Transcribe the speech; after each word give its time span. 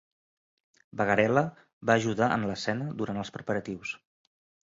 Bagarella 1.01 1.43
va 1.89 1.97
ajudar 2.01 2.31
en 2.37 2.47
l'escena 2.51 2.89
durant 3.03 3.23
els 3.25 3.33
preparatius. 3.37 3.93